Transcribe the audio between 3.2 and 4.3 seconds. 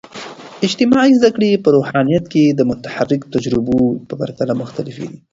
تجربو په